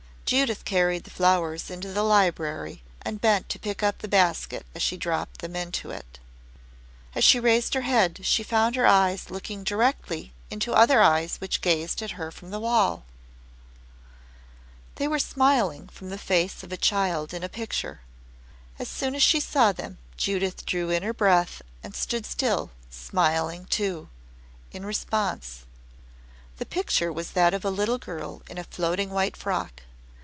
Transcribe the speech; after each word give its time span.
Judith 0.23 0.63
carried 0.63 1.03
the 1.03 1.09
flowers 1.09 1.69
into 1.69 1.91
the 1.91 2.03
library 2.03 2.83
and 3.01 3.19
bent 3.19 3.49
to 3.49 3.59
pick 3.59 3.83
up 3.83 3.97
the 3.97 4.07
basket 4.07 4.65
as 4.73 4.81
she 4.81 4.95
dropped 4.95 5.39
them 5.41 5.57
into 5.57 5.91
it. 5.91 6.19
As 7.13 7.25
she 7.25 7.37
raised 7.37 7.73
her 7.73 7.81
head 7.81 8.21
she 8.23 8.41
found 8.41 8.77
her 8.77 8.85
eyes 8.87 9.29
looking 9.29 9.65
directly 9.65 10.31
into 10.49 10.71
other 10.73 11.01
eyes 11.01 11.35
which 11.41 11.59
gazed 11.59 12.01
at 12.01 12.11
her 12.11 12.31
from 12.31 12.49
the 12.49 12.61
wall. 12.61 13.03
They 14.95 15.05
were 15.05 15.19
smiling 15.19 15.89
from 15.89 16.11
the 16.11 16.17
face 16.17 16.63
of 16.63 16.71
a 16.71 16.77
child 16.77 17.33
in 17.33 17.43
a 17.43 17.49
picture. 17.49 17.99
As 18.79 18.87
soon 18.87 19.15
as 19.15 19.23
she 19.23 19.41
saw 19.41 19.73
them 19.73 19.97
Judith 20.15 20.65
drew 20.65 20.89
in 20.89 21.03
her 21.03 21.13
breath 21.13 21.61
and 21.83 21.93
stood 21.93 22.25
still, 22.25 22.71
smiling, 22.89 23.65
too, 23.65 24.07
in 24.71 24.85
response. 24.85 25.65
The 26.55 26.65
picture 26.65 27.11
was 27.11 27.31
that 27.31 27.53
of 27.53 27.65
a 27.65 27.69
little 27.69 27.97
girl 27.97 28.43
in 28.49 28.57
a 28.57 28.63
floating 28.63 29.09
white 29.09 29.35
frock. 29.35 29.83